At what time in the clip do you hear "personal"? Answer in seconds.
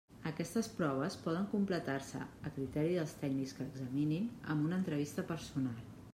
5.35-5.89